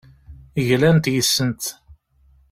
[0.67, 1.61] Glant yes-sent.